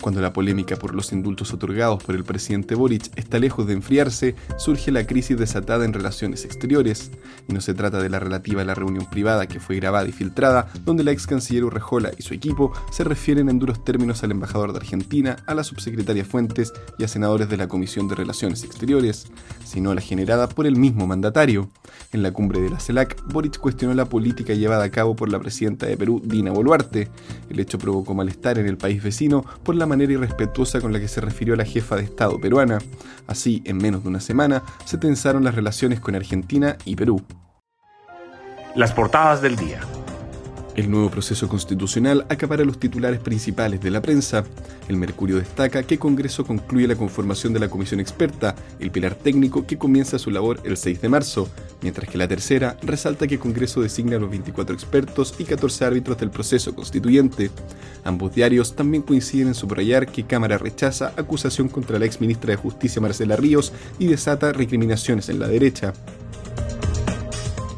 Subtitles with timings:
[0.00, 4.34] Cuando la polémica por los indultos otorgados por el presidente Boric está lejos de enfriarse,
[4.56, 7.10] surge la crisis desatada en relaciones exteriores.
[7.48, 10.12] Y no se trata de la relativa a la reunión privada que fue grabada y
[10.12, 14.30] filtrada, donde la ex canciller Urrejola y su equipo se refieren en duros términos al
[14.30, 18.64] embajador de Argentina, a la subsecretaria Fuentes y a senadores de la Comisión de Relaciones
[18.64, 19.26] Exteriores,
[19.64, 21.68] sino la generada por el mismo mandatario.
[22.12, 25.38] En la cumbre de la CELAC, Boric cuestionó la política llevada a cabo por la
[25.38, 27.08] presidenta de Perú, Dina Boluarte.
[27.48, 31.06] El hecho provocó malestar en el país vecino por la manera irrespetuosa con la que
[31.06, 32.78] se refirió a la jefa de Estado peruana.
[33.28, 37.22] Así, en menos de una semana, se tensaron las relaciones con Argentina y Perú.
[38.74, 39.80] Las portadas del día.
[40.76, 44.44] El nuevo proceso constitucional acapara los titulares principales de la prensa.
[44.88, 49.66] El Mercurio destaca que Congreso concluye la conformación de la comisión experta, el pilar técnico
[49.66, 51.48] que comienza su labor el 6 de marzo,
[51.82, 56.18] mientras que la tercera resalta que Congreso designa a los 24 expertos y 14 árbitros
[56.18, 57.50] del proceso constituyente.
[58.04, 62.56] Ambos diarios también coinciden en subrayar que Cámara rechaza acusación contra la ex ministra de
[62.56, 65.92] Justicia Marcela Ríos y desata recriminaciones en la derecha.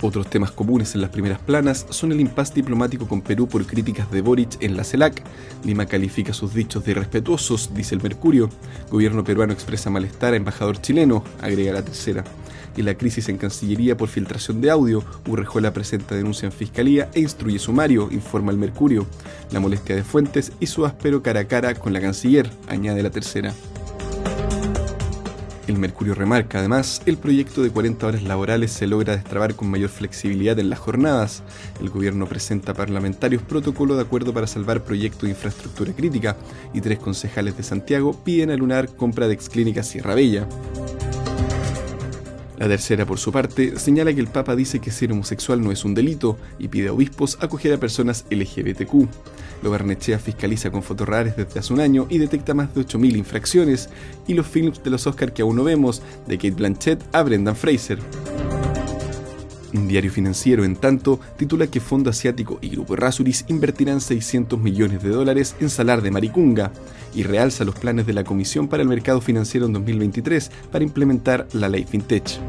[0.00, 4.08] Otros temas comunes en las primeras planas son el impasse diplomático con Perú por críticas
[4.12, 5.24] de Boric en la CELAC.
[5.64, 8.48] Lima califica sus dichos de irrespetuosos, dice el Mercurio.
[8.90, 12.22] Gobierno peruano expresa malestar a embajador chileno, agrega la tercera.
[12.76, 17.20] Y la crisis en Cancillería por filtración de audio, Urrejola presenta denuncia en Fiscalía e
[17.20, 19.04] instruye sumario, informa el Mercurio.
[19.50, 23.10] La molestia de Fuentes y su áspero cara a cara con la canciller, añade la
[23.10, 23.52] tercera.
[25.68, 29.90] El Mercurio remarca, además, el proyecto de 40 horas laborales se logra destrabar con mayor
[29.90, 31.42] flexibilidad en las jornadas.
[31.78, 36.38] El gobierno presenta parlamentarios protocolo de acuerdo para salvar proyecto de infraestructura crítica
[36.72, 40.48] y tres concejales de Santiago piden a Lunar compra de exclínica Sierra Bella.
[42.58, 45.84] La tercera, por su parte, señala que el Papa dice que ser homosexual no es
[45.84, 49.08] un delito y pide a obispos acoger a personas LGBTQ.
[49.62, 53.90] Lo Barnechea fiscaliza con fotorrares desde hace un año y detecta más de 8.000 infracciones,
[54.26, 57.54] y los films de los Oscar que aún no vemos, de Kate Blanchett a Brendan
[57.54, 58.00] Fraser.
[59.74, 65.02] Un diario financiero, en tanto, titula que Fondo Asiático y Grupo Rasuris invertirán 600 millones
[65.02, 66.72] de dólares en Salar de Maricunga
[67.14, 71.46] y realza los planes de la Comisión para el Mercado Financiero en 2023 para implementar
[71.52, 72.40] la ley FinTech.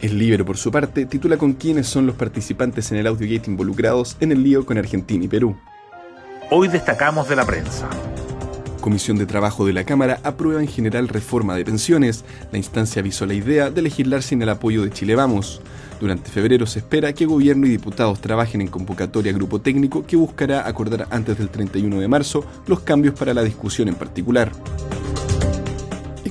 [0.00, 4.16] El Libro, por su parte, titula con quiénes son los participantes en el AudioGate involucrados
[4.20, 5.56] en el lío con Argentina y Perú.
[6.50, 7.88] Hoy destacamos de la prensa.
[8.78, 12.24] Comisión de Trabajo de la Cámara aprueba en general reforma de pensiones.
[12.52, 15.60] La instancia avisó la idea de legislar sin el apoyo de Chile Vamos.
[16.00, 20.66] Durante febrero se espera que gobierno y diputados trabajen en convocatoria grupo técnico que buscará
[20.66, 24.52] acordar antes del 31 de marzo los cambios para la discusión en particular.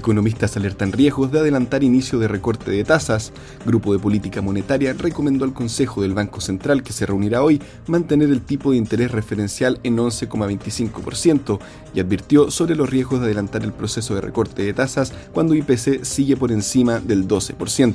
[0.08, 3.34] Economistas alertan riesgos de adelantar inicio de recorte de tasas.
[3.66, 8.30] Grupo de Política Monetaria recomendó al Consejo del Banco Central, que se reunirá hoy, mantener
[8.30, 11.60] el tipo de interés referencial en 11,25%
[11.94, 16.06] y advirtió sobre los riesgos de adelantar el proceso de recorte de tasas cuando IPC
[16.06, 17.94] sigue por encima del 12%.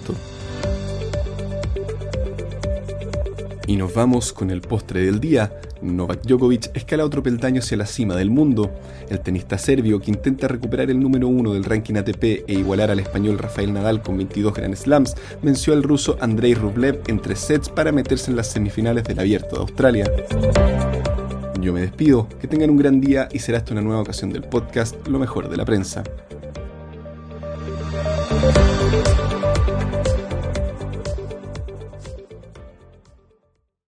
[3.66, 5.52] Y nos vamos con el postre del día.
[5.80, 8.72] Novak Djokovic escala otro peldaño hacia la cima del mundo.
[9.08, 13.00] El tenista serbio, que intenta recuperar el número uno del ranking ATP e igualar al
[13.00, 17.68] español Rafael Nadal con 22 Grand Slams, venció al ruso Andrei Rublev en tres sets
[17.68, 20.10] para meterse en las semifinales del Abierto de Australia.
[21.60, 24.42] Yo me despido, que tengan un gran día y será hasta una nueva ocasión del
[24.42, 26.02] podcast Lo mejor de la prensa.